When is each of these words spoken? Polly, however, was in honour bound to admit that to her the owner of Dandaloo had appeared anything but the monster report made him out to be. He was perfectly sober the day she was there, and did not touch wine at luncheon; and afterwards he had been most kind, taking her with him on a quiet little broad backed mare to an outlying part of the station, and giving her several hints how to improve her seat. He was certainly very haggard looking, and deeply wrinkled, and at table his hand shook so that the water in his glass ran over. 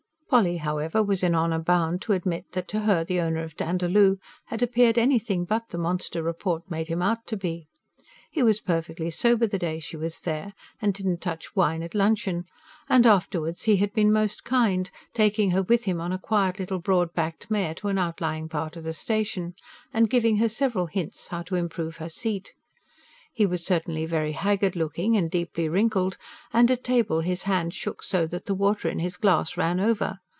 Polly, 0.33 0.55
however, 0.55 1.03
was 1.03 1.23
in 1.23 1.35
honour 1.35 1.59
bound 1.59 2.01
to 2.03 2.13
admit 2.13 2.53
that 2.53 2.69
to 2.69 2.79
her 2.79 3.03
the 3.03 3.19
owner 3.19 3.43
of 3.43 3.57
Dandaloo 3.57 4.17
had 4.45 4.63
appeared 4.63 4.97
anything 4.97 5.43
but 5.43 5.67
the 5.67 5.77
monster 5.77 6.23
report 6.23 6.71
made 6.71 6.87
him 6.87 7.01
out 7.01 7.27
to 7.27 7.35
be. 7.35 7.67
He 8.31 8.41
was 8.41 8.61
perfectly 8.61 9.09
sober 9.09 9.45
the 9.45 9.59
day 9.59 9.81
she 9.81 9.97
was 9.97 10.21
there, 10.21 10.53
and 10.81 10.93
did 10.93 11.05
not 11.05 11.19
touch 11.19 11.53
wine 11.53 11.83
at 11.83 11.93
luncheon; 11.93 12.45
and 12.87 13.05
afterwards 13.05 13.63
he 13.63 13.75
had 13.75 13.91
been 13.91 14.09
most 14.13 14.45
kind, 14.45 14.89
taking 15.13 15.51
her 15.51 15.63
with 15.63 15.83
him 15.83 15.99
on 15.99 16.13
a 16.13 16.17
quiet 16.17 16.59
little 16.59 16.79
broad 16.79 17.11
backed 17.13 17.51
mare 17.51 17.73
to 17.73 17.89
an 17.89 17.97
outlying 17.97 18.47
part 18.47 18.77
of 18.77 18.85
the 18.85 18.93
station, 18.93 19.53
and 19.93 20.09
giving 20.09 20.37
her 20.37 20.47
several 20.47 20.85
hints 20.85 21.27
how 21.27 21.41
to 21.41 21.55
improve 21.55 21.97
her 21.97 22.07
seat. 22.07 22.53
He 23.33 23.45
was 23.45 23.65
certainly 23.65 24.05
very 24.05 24.33
haggard 24.33 24.75
looking, 24.75 25.15
and 25.15 25.31
deeply 25.31 25.69
wrinkled, 25.69 26.17
and 26.51 26.69
at 26.69 26.83
table 26.83 27.21
his 27.21 27.43
hand 27.43 27.73
shook 27.73 28.03
so 28.03 28.27
that 28.27 28.45
the 28.45 28.53
water 28.53 28.89
in 28.89 28.99
his 28.99 29.15
glass 29.15 29.55
ran 29.55 29.79
over. 29.79 30.19